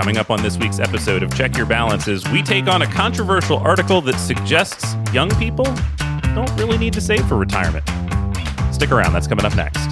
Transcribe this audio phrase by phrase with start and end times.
[0.00, 3.58] Coming up on this week's episode of Check Your Balances, we take on a controversial
[3.58, 5.66] article that suggests young people
[6.34, 7.86] don't really need to save for retirement.
[8.72, 9.90] Stick around, that's coming up next.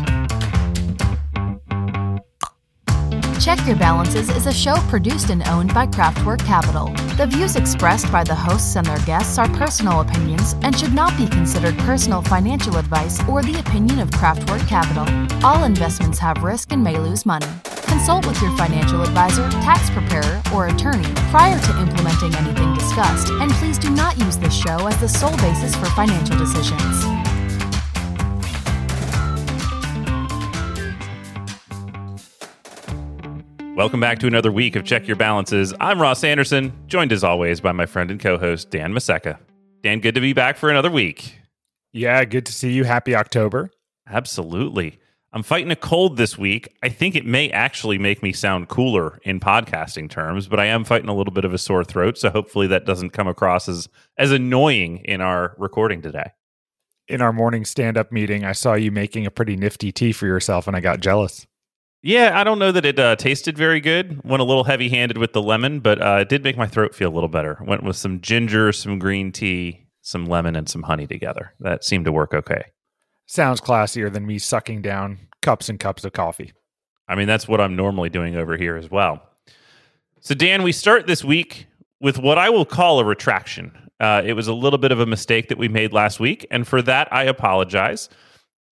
[3.45, 6.87] Check Your Balances is a show produced and owned by Craftwork Capital.
[7.19, 11.15] The views expressed by the hosts and their guests are personal opinions and should not
[11.19, 15.07] be considered personal financial advice or the opinion of Craftwork Capital.
[15.45, 17.47] All investments have risk and may lose money.
[17.99, 23.51] Consult with your financial advisor, tax preparer, or attorney prior to implementing anything discussed, and
[23.55, 27.05] please do not use this show as the sole basis for financial decisions.
[33.75, 35.75] Welcome back to another week of Check Your Balances.
[35.81, 39.41] I'm Ross Anderson, joined as always by my friend and co host, Dan Maseka.
[39.83, 41.37] Dan, good to be back for another week.
[41.93, 42.85] Yeah, good to see you.
[42.85, 43.73] Happy October.
[44.07, 45.01] Absolutely.
[45.33, 46.75] I'm fighting a cold this week.
[46.83, 50.85] I think it may actually make me sound cooler in podcasting terms, but I am
[50.85, 52.17] fighting a little bit of a sore throat.
[52.17, 56.31] So hopefully that doesn't come across as, as annoying in our recording today.
[57.09, 60.27] In our morning stand up meeting, I saw you making a pretty nifty tea for
[60.27, 61.47] yourself and I got jealous.
[62.01, 64.23] Yeah, I don't know that it uh, tasted very good.
[64.25, 66.95] Went a little heavy handed with the lemon, but uh, it did make my throat
[66.95, 67.59] feel a little better.
[67.67, 71.55] Went with some ginger, some green tea, some lemon, and some honey together.
[71.59, 72.67] That seemed to work okay.
[73.29, 76.55] Sounds classier than me sucking down cups and cups of coffee.
[77.07, 79.23] I mean, that's what I'm normally doing over here as well.
[80.21, 81.67] So, Dan, we start this week
[82.01, 83.91] with what I will call a retraction.
[84.01, 86.67] Uh, it was a little bit of a mistake that we made last week, and
[86.67, 88.09] for that, I apologize.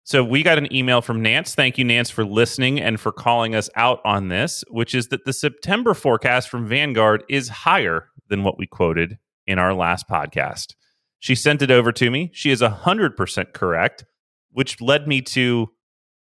[0.04, 1.54] So we got an email from Nance.
[1.54, 5.24] Thank you, Nance, for listening and for calling us out on this, which is that
[5.24, 10.74] the September forecast from Vanguard is higher than what we quoted in our last podcast.
[11.20, 12.30] She sent it over to me.
[12.34, 14.04] She is 100% correct,
[14.52, 15.68] which led me to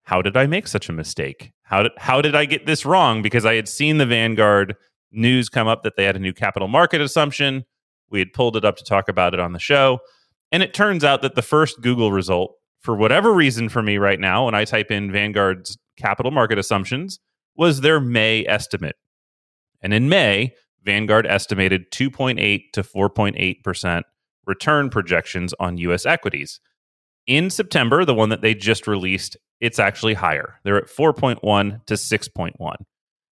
[0.04, 1.52] how did I make such a mistake?
[1.62, 3.20] How did, how did I get this wrong?
[3.20, 4.74] Because I had seen the Vanguard
[5.12, 7.64] news come up that they had a new capital market assumption.
[8.10, 9.98] We had pulled it up to talk about it on the show.
[10.50, 14.18] And it turns out that the first Google result for whatever reason for me right
[14.18, 17.18] now when I type in Vanguard's capital market assumptions
[17.54, 18.96] was their May estimate.
[19.82, 24.02] And in May, Vanguard estimated 2.8 to 4.8%
[24.46, 26.60] return projections on US equities.
[27.28, 30.54] In September, the one that they just released, it's actually higher.
[30.64, 32.74] They're at 4.1 to 6.1.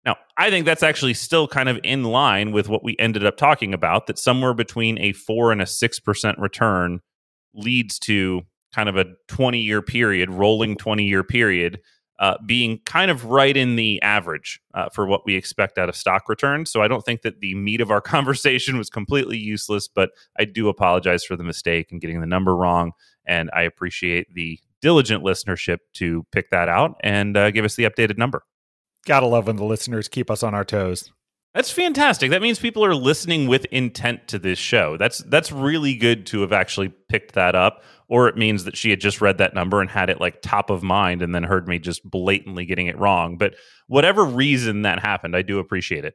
[0.04, 3.38] Now, I think that's actually still kind of in line with what we ended up
[3.38, 7.00] talking about that somewhere between a 4 and a 6% return
[7.54, 8.42] leads to
[8.74, 11.80] kind of a 20 year period, rolling 20 year period,
[12.18, 15.96] uh, being kind of right in the average uh, for what we expect out of
[15.96, 16.70] stock returns.
[16.70, 20.44] So I don't think that the meat of our conversation was completely useless, but I
[20.44, 22.92] do apologize for the mistake and getting the number wrong.
[23.26, 27.84] And I appreciate the diligent listenership to pick that out and uh, give us the
[27.84, 28.42] updated number.
[29.04, 31.12] Gotta love when the listeners keep us on our toes.
[31.56, 32.32] That's fantastic.
[32.32, 34.98] That means people are listening with intent to this show.
[34.98, 37.82] That's that's really good to have actually picked that up.
[38.08, 40.68] Or it means that she had just read that number and had it like top
[40.68, 43.38] of mind and then heard me just blatantly getting it wrong.
[43.38, 43.54] But
[43.86, 46.14] whatever reason that happened, I do appreciate it.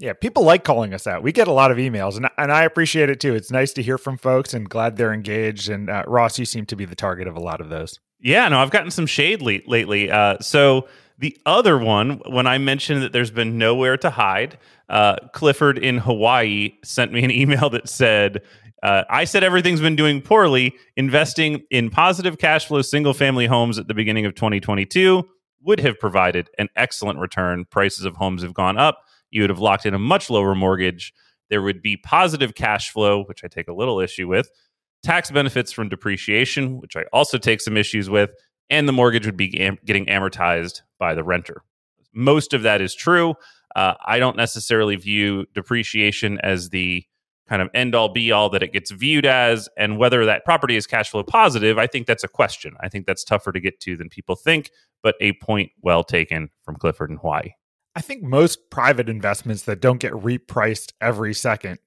[0.00, 1.22] Yeah, people like calling us out.
[1.22, 3.34] We get a lot of emails, and and I appreciate it too.
[3.34, 5.68] It's nice to hear from folks, and glad they're engaged.
[5.68, 8.00] And uh, Ross, you seem to be the target of a lot of those.
[8.20, 10.10] Yeah, no, I've gotten some shade late, lately.
[10.10, 10.88] Uh, so
[11.18, 15.98] the other one, when I mentioned that there's been nowhere to hide, uh, Clifford in
[15.98, 18.42] Hawaii sent me an email that said,
[18.82, 20.74] uh, I said everything's been doing poorly.
[20.96, 25.28] Investing in positive cash flow single family homes at the beginning of 2022
[25.62, 27.64] would have provided an excellent return.
[27.64, 28.98] Prices of homes have gone up.
[29.34, 31.12] You would have locked in a much lower mortgage.
[31.50, 34.48] There would be positive cash flow, which I take a little issue with,
[35.02, 38.30] tax benefits from depreciation, which I also take some issues with,
[38.70, 41.62] and the mortgage would be am- getting amortized by the renter.
[42.14, 43.34] Most of that is true.
[43.74, 47.04] Uh, I don't necessarily view depreciation as the
[47.48, 50.76] kind of end all be all that it gets viewed as, and whether that property
[50.76, 52.74] is cash flow positive, I think that's a question.
[52.80, 54.70] I think that's tougher to get to than people think,
[55.02, 57.50] but a point well taken from Clifford and Hawaii.
[57.96, 61.78] I think most private investments that don't get repriced every second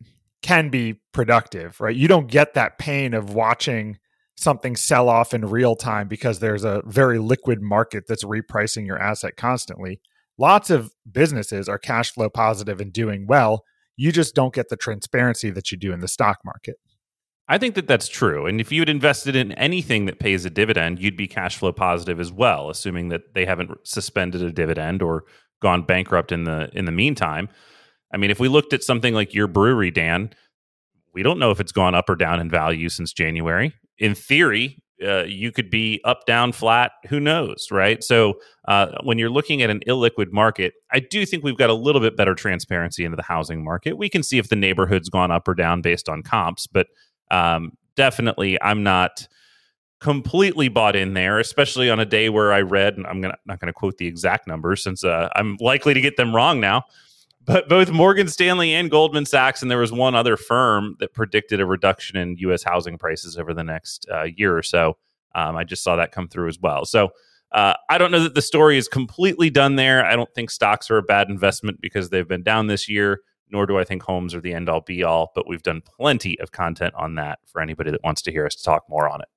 [0.42, 1.96] can be productive, right?
[1.96, 3.98] You don't get that pain of watching
[4.38, 9.00] something sell off in real time because there's a very liquid market that's repricing your
[9.00, 10.00] asset constantly.
[10.38, 13.64] Lots of businesses are cash flow positive and doing well.
[13.96, 16.76] You just don't get the transparency that you do in the stock market.
[17.50, 18.46] I think that that's true.
[18.46, 21.72] And if you had invested in anything that pays a dividend, you'd be cash flow
[21.72, 25.24] positive as well, assuming that they haven't suspended a dividend or
[25.62, 27.50] gone bankrupt in the in the meantime.
[28.14, 30.32] I mean, if we looked at something like your brewery, Dan,
[31.14, 34.82] we don't know if it's gone up or down in value since January in theory,
[35.06, 36.92] uh, you could be up, down, flat.
[37.10, 38.04] Who knows, right?
[38.04, 41.76] So uh, when you're looking at an illiquid market, I do think we've got a
[41.76, 43.98] little bit better transparency into the housing market.
[43.98, 46.88] We can see if the neighborhood's gone up or down based on comps, but
[47.30, 49.28] um, definitely, I'm not
[50.00, 53.60] completely bought in there, especially on a day where I read, and I'm gonna, not
[53.60, 56.84] going to quote the exact numbers since uh, I'm likely to get them wrong now.
[57.46, 61.62] But both Morgan Stanley and Goldman Sachs, and there was one other firm that predicted
[61.62, 62.62] a reduction in U.S.
[62.62, 64.98] housing prices over the next uh, year or so.
[65.34, 66.84] Um, I just saw that come through as well.
[66.84, 67.12] So
[67.54, 70.06] uh, I don't know that the story is completely done there.
[70.06, 73.66] I don't think stocks are a bad investment because they've been down this year, nor
[73.66, 75.32] do I think homes are the end all be all.
[75.34, 78.56] But we've done plenty of content on that for anybody that wants to hear us
[78.56, 79.28] talk more on it.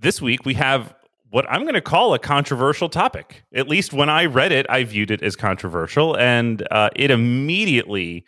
[0.00, 0.94] This week we have
[1.30, 3.42] what I'm going to call a controversial topic.
[3.52, 8.24] At least when I read it, I viewed it as controversial, and uh, it immediately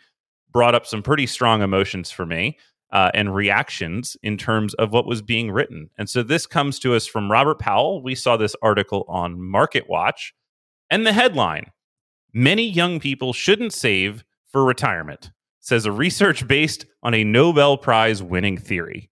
[0.51, 2.57] brought up some pretty strong emotions for me
[2.91, 5.89] uh, and reactions in terms of what was being written.
[5.97, 8.03] And so this comes to us from Robert Powell.
[8.03, 10.33] We saw this article on Market Watch,
[10.89, 11.71] and the headline
[12.33, 18.23] Many young people shouldn't save for retirement, says a research based on a Nobel Prize
[18.23, 19.10] winning theory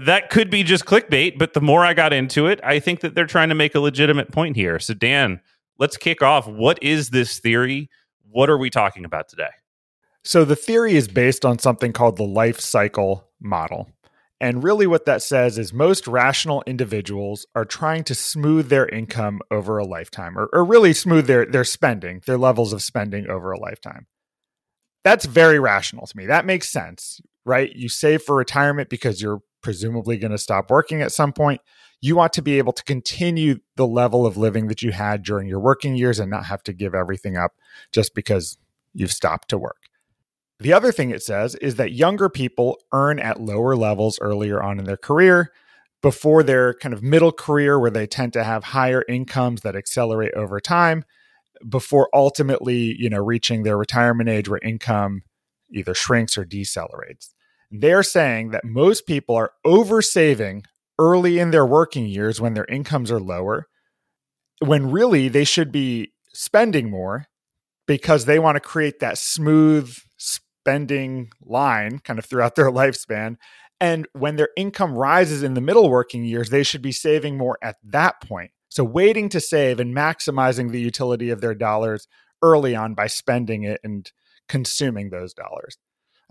[0.00, 3.14] that could be just clickbait, but the more I got into it, I think that
[3.14, 4.78] they're trying to make a legitimate point here.
[4.78, 5.40] So, Dan,
[5.78, 6.46] let's kick off.
[6.46, 7.90] What is this theory?
[8.30, 9.50] What are we talking about today?
[10.24, 13.90] So, the theory is based on something called the life cycle model.
[14.40, 19.40] And really, what that says is most rational individuals are trying to smooth their income
[19.52, 23.52] over a lifetime, or, or really smooth their, their spending, their levels of spending over
[23.52, 24.06] a lifetime.
[25.04, 26.26] That's very rational to me.
[26.26, 27.70] That makes sense, right?
[27.74, 31.60] You save for retirement because you're presumably going to stop working at some point.
[32.00, 35.48] You want to be able to continue the level of living that you had during
[35.48, 37.52] your working years and not have to give everything up
[37.92, 38.58] just because
[38.92, 39.88] you've stopped to work.
[40.58, 44.78] The other thing it says is that younger people earn at lower levels earlier on
[44.78, 45.52] in their career
[46.02, 50.34] before their kind of middle career, where they tend to have higher incomes that accelerate
[50.34, 51.04] over time,
[51.68, 55.22] before ultimately, you know, reaching their retirement age where income
[55.70, 57.30] either shrinks or decelerates.
[57.72, 60.64] They're saying that most people are over saving
[60.98, 63.66] early in their working years when their incomes are lower,
[64.60, 67.26] when really they should be spending more
[67.86, 73.36] because they want to create that smooth spending line kind of throughout their lifespan.
[73.80, 77.58] And when their income rises in the middle working years, they should be saving more
[77.62, 78.50] at that point.
[78.68, 82.06] So, waiting to save and maximizing the utility of their dollars
[82.42, 84.10] early on by spending it and
[84.48, 85.78] consuming those dollars.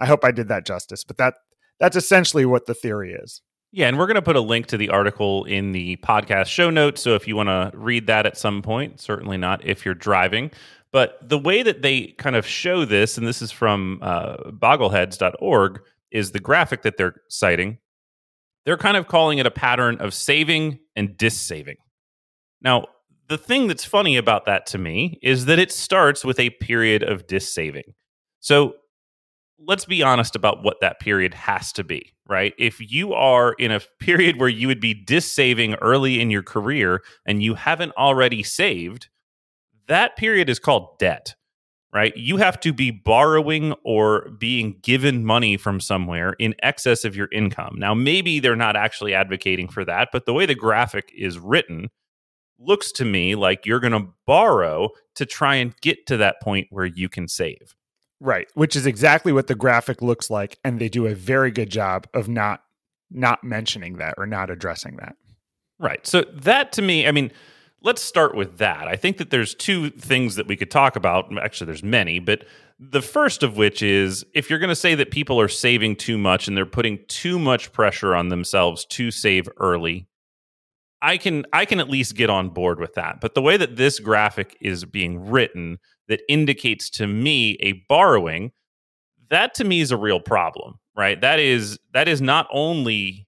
[0.01, 1.35] I hope I did that justice, but that
[1.79, 3.41] that's essentially what the theory is.
[3.71, 6.69] Yeah, and we're going to put a link to the article in the podcast show
[6.69, 7.01] notes.
[7.01, 10.51] So if you want to read that at some point, certainly not if you're driving.
[10.91, 15.81] But the way that they kind of show this, and this is from uh, bogleheads.org,
[16.11, 17.77] is the graphic that they're citing.
[18.65, 21.77] They're kind of calling it a pattern of saving and dissaving.
[22.61, 22.87] Now,
[23.29, 27.03] the thing that's funny about that to me is that it starts with a period
[27.03, 27.93] of dissaving.
[28.41, 28.75] So
[29.65, 32.53] let's be honest about what that period has to be, right?
[32.57, 37.01] If you are in a period where you would be dissaving early in your career
[37.25, 39.09] and you haven't already saved,
[39.87, 41.35] that period is called debt,
[41.93, 42.15] right?
[42.15, 47.27] You have to be borrowing or being given money from somewhere in excess of your
[47.31, 47.75] income.
[47.77, 51.89] Now, maybe they're not actually advocating for that, but the way the graphic is written
[52.57, 56.67] looks to me like you're going to borrow to try and get to that point
[56.69, 57.75] where you can save.
[58.23, 61.71] Right, which is exactly what the graphic looks like and they do a very good
[61.71, 62.63] job of not
[63.09, 65.15] not mentioning that or not addressing that.
[65.79, 66.05] Right.
[66.05, 67.31] So that to me, I mean,
[67.81, 68.87] let's start with that.
[68.87, 71.35] I think that there's two things that we could talk about.
[71.35, 72.45] Actually, there's many, but
[72.79, 76.17] the first of which is if you're going to say that people are saving too
[76.17, 80.07] much and they're putting too much pressure on themselves to save early,
[81.01, 83.19] I can I can at least get on board with that.
[83.19, 85.79] But the way that this graphic is being written
[86.11, 88.51] that indicates to me a borrowing,
[89.29, 91.21] that to me is a real problem, right?
[91.21, 93.27] That is that is not only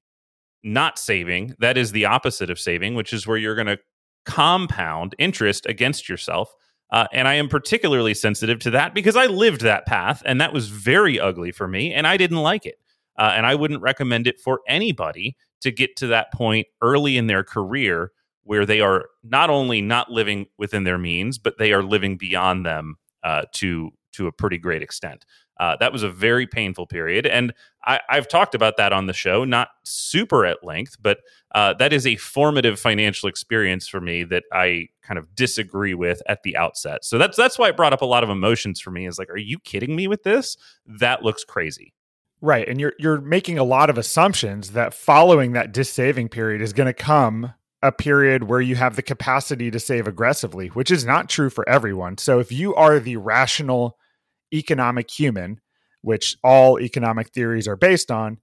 [0.66, 3.80] not saving, that is the opposite of saving, which is where you're going to
[4.26, 6.54] compound interest against yourself.
[6.92, 10.52] Uh, and I am particularly sensitive to that because I lived that path and that
[10.52, 12.76] was very ugly for me and I didn't like it.
[13.18, 17.28] Uh, and I wouldn't recommend it for anybody to get to that point early in
[17.28, 18.12] their career
[18.44, 22.66] where they are not only not living within their means, but they are living beyond
[22.66, 25.26] them uh, to to a pretty great extent.
[25.60, 27.54] Uh, that was a very painful period, and
[27.86, 31.20] I, have talked about that on the show, not super at length, but
[31.54, 36.22] uh, that is a formative financial experience for me that I kind of disagree with
[36.28, 37.06] at the outset.
[37.06, 39.08] So that's that's why it brought up a lot of emotions for me.
[39.08, 40.58] Is like, are you kidding me with this?
[40.86, 41.94] That looks crazy.
[42.42, 42.68] Right.
[42.68, 46.88] And you're you're making a lot of assumptions that following that saving period is going
[46.88, 51.30] to come a period where you have the capacity to save aggressively, which is not
[51.30, 52.18] true for everyone.
[52.18, 53.98] So if you are the rational
[54.54, 55.60] economic human,
[56.02, 58.38] which all economic theories are based on,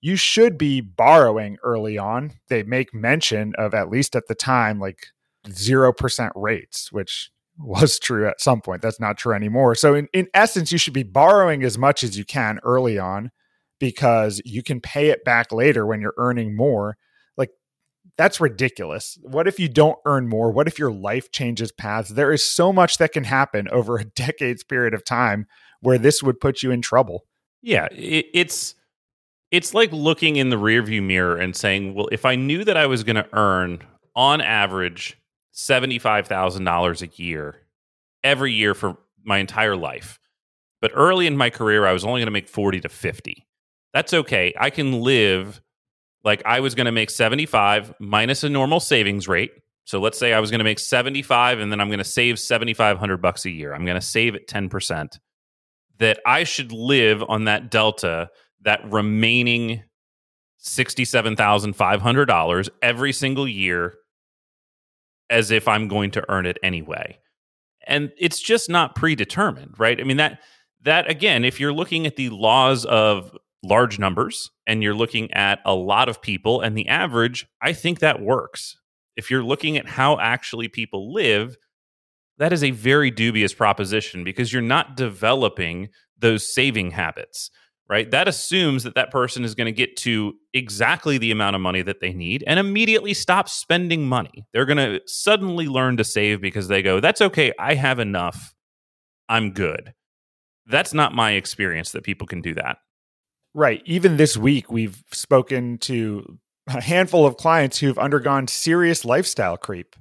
[0.00, 2.32] you should be borrowing early on.
[2.48, 5.06] They make mention of at least at the time like
[5.46, 8.82] 0% rates, which was true at some point.
[8.82, 9.76] That's not true anymore.
[9.76, 13.30] So, in, in essence, you should be borrowing as much as you can early on
[13.78, 16.96] because you can pay it back later when you're earning more.
[18.18, 19.18] That's ridiculous.
[19.22, 20.50] What if you don't earn more?
[20.50, 22.10] What if your life changes paths?
[22.10, 25.46] There is so much that can happen over a decade's period of time
[25.80, 27.24] where this would put you in trouble.
[27.62, 28.74] Yeah, it, it's
[29.50, 32.86] it's like looking in the rearview mirror and saying, "Well, if I knew that I
[32.86, 33.82] was going to earn
[34.14, 35.16] on average
[35.54, 37.56] $75,000 a year
[38.24, 40.18] every year for my entire life.
[40.80, 43.46] But early in my career, I was only going to make 40 to 50.
[43.94, 44.54] That's okay.
[44.58, 45.60] I can live
[46.24, 49.50] like I was going to make 75 minus a normal savings rate.
[49.84, 52.38] So let's say I was going to make 75 and then I'm going to save
[52.38, 53.74] 7500 bucks a year.
[53.74, 55.18] I'm going to save it 10%.
[55.98, 58.30] That I should live on that delta,
[58.62, 59.82] that remaining
[60.62, 63.94] $67,500 every single year
[65.28, 67.18] as if I'm going to earn it anyway.
[67.86, 70.00] And it's just not predetermined, right?
[70.00, 70.38] I mean that
[70.82, 75.60] that again, if you're looking at the laws of large numbers and you're looking at
[75.64, 78.76] a lot of people and the average, I think that works.
[79.16, 81.56] If you're looking at how actually people live,
[82.38, 87.50] that is a very dubious proposition because you're not developing those saving habits
[87.92, 88.10] right?
[88.10, 91.82] That assumes that that person is going to get to exactly the amount of money
[91.82, 94.46] that they need and immediately stop spending money.
[94.54, 97.52] They're going to suddenly learn to save because they go, that's okay.
[97.58, 98.54] I have enough.
[99.28, 99.92] I'm good.
[100.66, 102.78] That's not my experience that people can do that.
[103.54, 103.82] Right.
[103.84, 109.94] Even this week, we've spoken to a handful of clients who've undergone serious lifestyle creep.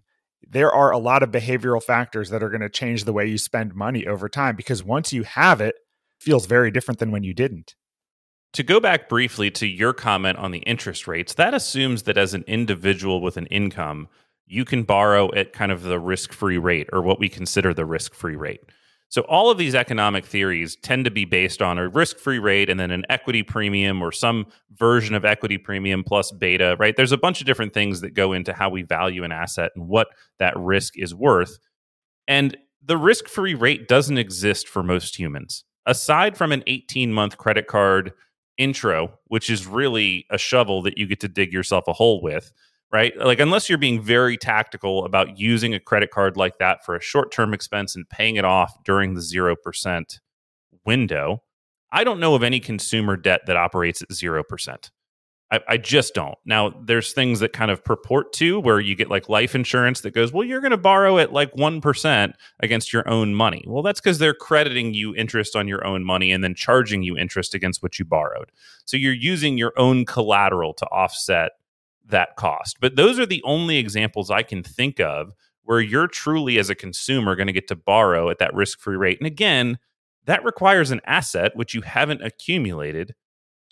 [0.47, 3.37] There are a lot of behavioral factors that are going to change the way you
[3.37, 7.23] spend money over time because once you have it, it feels very different than when
[7.23, 7.75] you didn't.
[8.53, 12.33] To go back briefly to your comment on the interest rates, that assumes that as
[12.33, 14.09] an individual with an income,
[14.45, 17.85] you can borrow at kind of the risk free rate or what we consider the
[17.85, 18.61] risk free rate.
[19.11, 22.69] So, all of these economic theories tend to be based on a risk free rate
[22.69, 26.95] and then an equity premium or some version of equity premium plus beta, right?
[26.95, 29.89] There's a bunch of different things that go into how we value an asset and
[29.89, 30.07] what
[30.39, 31.59] that risk is worth.
[32.25, 35.65] And the risk free rate doesn't exist for most humans.
[35.85, 38.13] Aside from an 18 month credit card
[38.57, 42.53] intro, which is really a shovel that you get to dig yourself a hole with,
[42.91, 43.17] right?
[43.17, 47.01] Like, unless you're being very tactical about using a credit card like that for a
[47.01, 50.19] short term expense and paying it off during the 0%
[50.85, 51.43] window,
[51.91, 54.89] I don't know of any consumer debt that operates at 0%.
[55.51, 56.37] I, I, just don't.
[56.45, 60.13] Now, there's things that kind of purport to where you get like life insurance that
[60.13, 63.65] goes, well, you're going to borrow at like 1% against your own money.
[63.67, 67.17] Well, that's because they're crediting you interest on your own money and then charging you
[67.17, 68.49] interest against what you borrowed.
[68.85, 71.51] So you're using your own collateral to offset
[72.05, 72.77] that cost.
[72.79, 76.75] But those are the only examples I can think of where you're truly, as a
[76.75, 79.19] consumer, going to get to borrow at that risk free rate.
[79.19, 79.77] And again,
[80.25, 83.15] that requires an asset which you haven't accumulated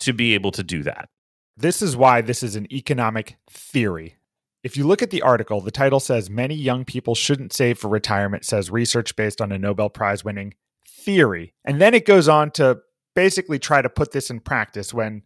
[0.00, 1.08] to be able to do that.
[1.56, 4.16] This is why this is an economic theory.
[4.62, 7.88] If you look at the article, the title says many young people shouldn't save for
[7.88, 10.54] retirement, says research based on a Nobel Prize winning
[10.86, 11.54] theory.
[11.64, 12.80] And then it goes on to
[13.14, 15.22] basically try to put this in practice when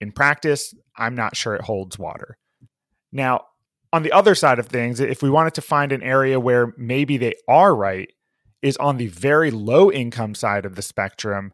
[0.00, 2.36] in practice, I'm not sure it holds water.
[3.12, 3.46] Now,
[3.92, 7.18] on the other side of things, if we wanted to find an area where maybe
[7.18, 8.10] they are right,
[8.62, 11.52] is on the very low income side of the spectrum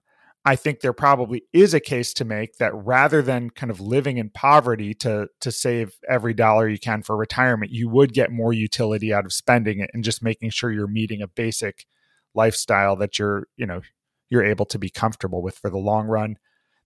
[0.48, 4.16] I think there probably is a case to make that rather than kind of living
[4.16, 8.54] in poverty to to save every dollar you can for retirement, you would get more
[8.54, 11.86] utility out of spending it and just making sure you're meeting a basic
[12.34, 13.82] lifestyle that you're, you know,
[14.30, 16.38] you're able to be comfortable with for the long run.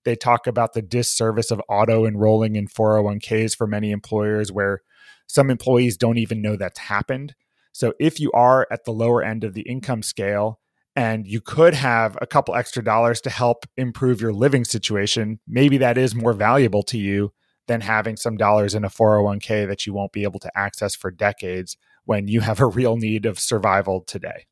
[0.05, 4.81] They talk about the disservice of auto enrolling in 401ks for many employers where
[5.27, 7.35] some employees don't even know that's happened.
[7.73, 10.61] So if you are at the lower end of the income scale
[10.95, 15.79] and you could have a couple extra dollars to help improve your living situation, maybe
[15.79, 17.33] that is more valuable to you
[17.69, 21.11] than having some dollars in a 401k that you won't be able to access for
[21.11, 24.47] decades when you have a real need of survival today.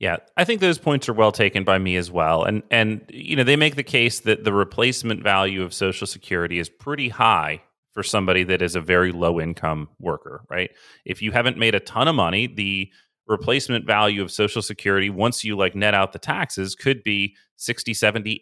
[0.00, 2.42] Yeah, I think those points are well taken by me as well.
[2.44, 6.58] And and you know, they make the case that the replacement value of social security
[6.58, 10.70] is pretty high for somebody that is a very low income worker, right?
[11.04, 12.90] If you haven't made a ton of money, the
[13.26, 17.92] replacement value of social security once you like net out the taxes could be 60
[17.92, 18.40] 70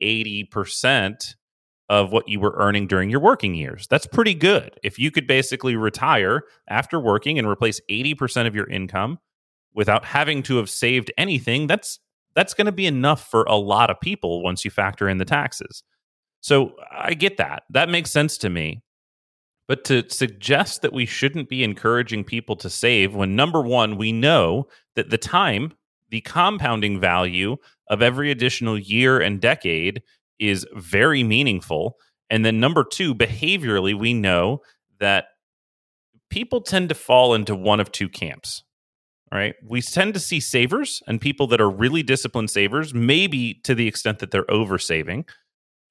[0.54, 1.34] 80%
[1.88, 3.88] of what you were earning during your working years.
[3.88, 4.78] That's pretty good.
[4.84, 9.18] If you could basically retire after working and replace 80% of your income
[9.78, 12.00] without having to have saved anything, that's
[12.34, 15.24] that's going to be enough for a lot of people once you factor in the
[15.24, 15.84] taxes.
[16.40, 17.62] So I get that.
[17.70, 18.82] That makes sense to me.
[19.68, 24.10] But to suggest that we shouldn't be encouraging people to save when number 1 we
[24.10, 24.66] know
[24.96, 25.74] that the time,
[26.10, 27.56] the compounding value
[27.88, 30.02] of every additional year and decade
[30.40, 31.98] is very meaningful.
[32.30, 34.62] And then number 2, behaviorally we know
[34.98, 35.26] that
[36.30, 38.64] people tend to fall into one of two camps
[39.32, 39.54] right?
[39.62, 43.86] We tend to see savers and people that are really disciplined savers, maybe to the
[43.86, 45.26] extent that they're over saving.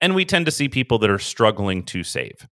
[0.01, 2.47] And we tend to see people that are struggling to save,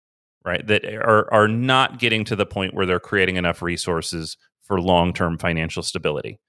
[0.45, 0.65] right?
[0.65, 5.13] That are, are not getting to the point where they're creating enough resources for long
[5.13, 6.39] term financial stability.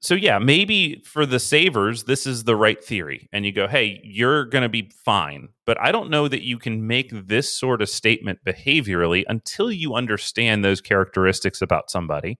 [0.00, 3.28] So, yeah, maybe for the savers, this is the right theory.
[3.32, 5.48] And you go, hey, you're going to be fine.
[5.64, 9.94] But I don't know that you can make this sort of statement behaviorally until you
[9.94, 12.38] understand those characteristics about somebody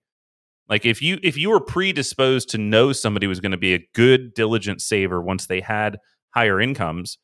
[0.69, 3.89] like if you if you were predisposed to know somebody was going to be a
[3.95, 5.99] good diligent saver once they had
[6.31, 7.19] higher incomes,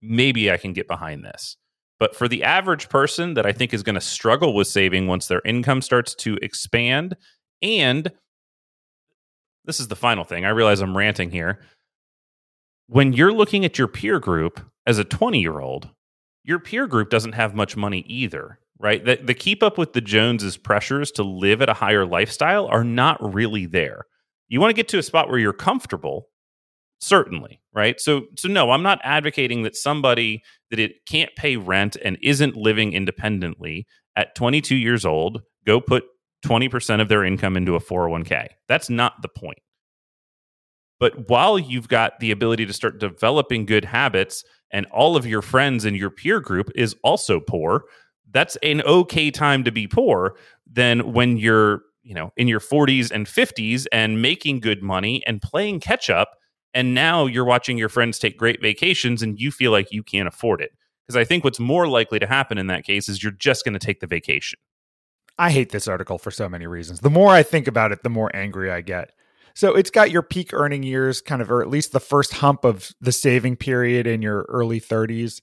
[0.00, 1.56] maybe I can get behind this.
[1.98, 5.26] But for the average person that I think is going to struggle with saving once
[5.28, 7.16] their income starts to expand
[7.62, 8.10] and
[9.64, 10.44] this is the final thing.
[10.44, 11.60] I realize I'm ranting here.
[12.88, 15.88] When you're looking at your peer group as a 20 year old,
[16.42, 19.04] your peer group doesn't have much money either right?
[19.04, 22.84] The, the keep up with the Joneses pressures to live at a higher lifestyle are
[22.84, 24.06] not really there.
[24.48, 26.28] You want to get to a spot where you're comfortable,
[27.00, 28.00] certainly, right?
[28.00, 32.56] So, so no, I'm not advocating that somebody that it can't pay rent and isn't
[32.56, 33.86] living independently
[34.16, 36.04] at 22 years old go put
[36.44, 38.48] 20% of their income into a 401k.
[38.68, 39.58] That's not the point.
[40.98, 45.42] But while you've got the ability to start developing good habits and all of your
[45.42, 47.84] friends in your peer group is also poor,
[48.32, 50.36] that's an okay time to be poor
[50.70, 55.40] than when you're you know in your 40s and 50s and making good money and
[55.40, 56.36] playing catch up
[56.74, 60.28] and now you're watching your friends take great vacations and you feel like you can't
[60.28, 60.72] afford it.
[61.06, 63.74] Because i think what's more likely to happen in that case is you're just going
[63.74, 64.58] to take the vacation.
[65.38, 67.00] I hate this article for so many reasons.
[67.00, 69.12] The more i think about it the more angry i get.
[69.54, 72.64] So it's got your peak earning years kind of or at least the first hump
[72.64, 75.40] of the saving period in your early 30s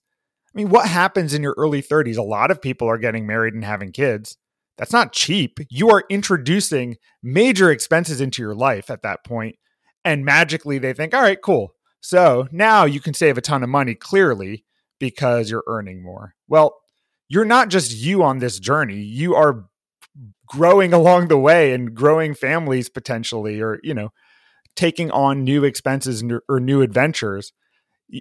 [0.54, 2.18] I mean, what happens in your early 30s?
[2.18, 4.38] A lot of people are getting married and having kids.
[4.78, 5.60] That's not cheap.
[5.70, 9.58] You are introducing major expenses into your life at that point,
[10.06, 11.74] and magically they think, all right, cool.
[12.02, 14.66] So now you can save a ton of money clearly
[15.00, 16.34] because you're earning more.
[16.48, 16.78] Well,
[17.28, 19.02] you're not just you on this journey.
[19.02, 19.66] You are
[20.48, 24.10] growing along the way and growing families potentially, or, you know,
[24.76, 27.52] taking on new expenses or new adventures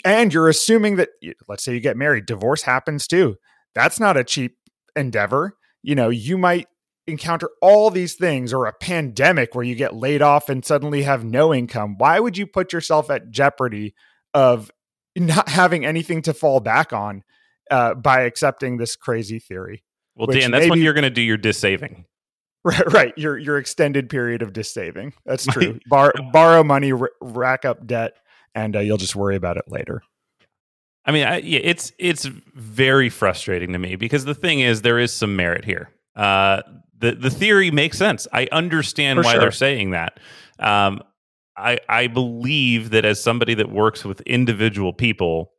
[0.05, 1.11] and you're assuming that
[1.48, 3.37] let's say you get married divorce happens too.
[3.74, 4.57] That's not a cheap
[4.96, 5.57] endeavor.
[5.83, 6.66] You know you might
[7.07, 11.24] encounter all these things or a pandemic where you get laid off and suddenly have
[11.24, 11.96] no income.
[11.96, 13.94] Why would you put yourself at jeopardy
[14.35, 14.70] of
[15.16, 17.24] not having anything to fall back on
[17.70, 19.85] uh, by accepting this crazy theory?
[20.14, 22.05] Well dan that's maybe, when you're going to do your dissaving.
[22.64, 25.14] Right right your your extended period of dissaving.
[25.24, 25.79] That's true.
[25.87, 28.14] Bar, borrow money r- rack up debt
[28.64, 30.02] and uh, you'll just worry about it later.
[31.04, 34.98] I mean, I, yeah, it's it's very frustrating to me because the thing is, there
[34.98, 35.90] is some merit here.
[36.14, 36.62] Uh,
[36.98, 38.26] the the theory makes sense.
[38.32, 39.40] I understand For why sure.
[39.40, 40.20] they're saying that.
[40.58, 41.00] Um,
[41.56, 45.52] I I believe that as somebody that works with individual people,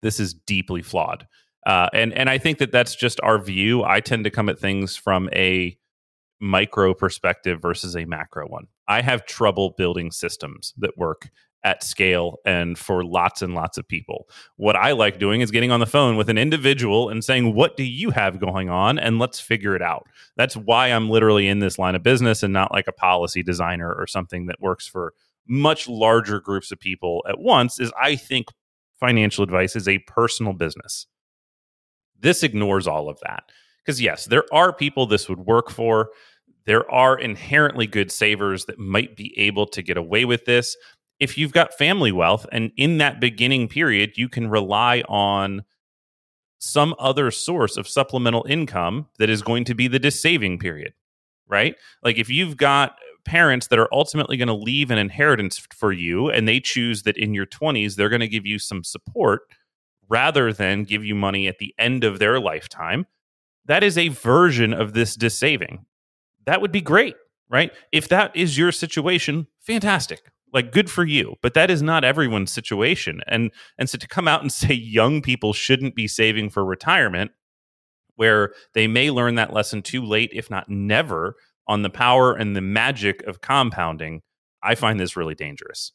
[0.00, 1.26] this is deeply flawed.
[1.64, 3.84] Uh, and and I think that that's just our view.
[3.84, 5.76] I tend to come at things from a
[6.40, 8.66] micro perspective versus a macro one.
[8.88, 11.30] I have trouble building systems that work
[11.64, 14.28] at scale and for lots and lots of people.
[14.56, 17.76] What I like doing is getting on the phone with an individual and saying, What
[17.76, 18.98] do you have going on?
[18.98, 20.06] And let's figure it out.
[20.36, 23.92] That's why I'm literally in this line of business and not like a policy designer
[23.92, 25.14] or something that works for
[25.46, 27.78] much larger groups of people at once.
[27.78, 28.48] Is I think
[28.98, 31.06] financial advice is a personal business.
[32.18, 33.44] This ignores all of that.
[33.84, 36.10] Because, yes, there are people this would work for.
[36.66, 40.76] There are inherently good savers that might be able to get away with this
[41.22, 45.62] if you've got family wealth and in that beginning period you can rely on
[46.58, 50.92] some other source of supplemental income that is going to be the dissaving period
[51.46, 51.76] right?
[52.02, 56.28] Like if you've got parents that are ultimately going to leave an inheritance for you
[56.28, 59.42] and they choose that in your 20s they're going to give you some support
[60.08, 63.06] rather than give you money at the end of their lifetime
[63.66, 65.86] that is a version of this dissaving
[66.46, 67.14] that would be great
[67.48, 67.70] right?
[67.92, 72.52] If that is your situation fantastic like good for you but that is not everyone's
[72.52, 76.64] situation and and so to come out and say young people shouldn't be saving for
[76.64, 77.30] retirement
[78.16, 81.34] where they may learn that lesson too late if not never
[81.66, 84.22] on the power and the magic of compounding
[84.62, 85.92] i find this really dangerous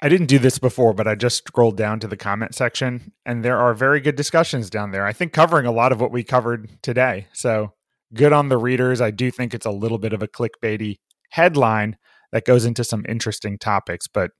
[0.00, 3.44] I didn't do this before, but I just scrolled down to the comment section and
[3.44, 5.04] there are very good discussions down there.
[5.04, 7.26] I think covering a lot of what we covered today.
[7.32, 7.72] So
[8.14, 9.00] good on the readers.
[9.00, 10.98] I do think it's a little bit of a clickbaity
[11.30, 11.96] headline
[12.32, 14.30] that goes into some interesting topics, but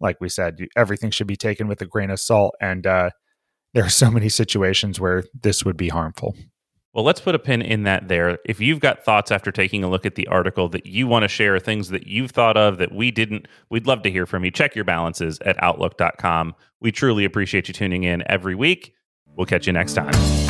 [0.00, 2.54] like we said, everything should be taken with a grain of salt.
[2.60, 3.10] And uh,
[3.74, 6.34] there are so many situations where this would be harmful.
[6.92, 8.38] Well, let's put a pin in that there.
[8.44, 11.28] If you've got thoughts after taking a look at the article that you want to
[11.28, 14.50] share, things that you've thought of that we didn't, we'd love to hear from you.
[14.50, 16.54] Check your balances at outlook.com.
[16.80, 18.94] We truly appreciate you tuning in every week.
[19.36, 20.49] We'll catch you next time.